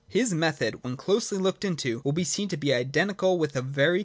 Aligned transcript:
His 0.07 0.33
method, 0.33 0.83
when 0.83 0.97
closely 0.97 1.37
looked 1.37 1.63
into, 1.63 2.01
will 2.03 2.11
be 2.11 2.23
seen 2.23 2.49
to 2.49 2.57
be 2.57 2.73
identical 2.73 3.37
with 3.37 3.55
a 3.55 3.61
very 3.61 3.99
VOL. 3.99 3.99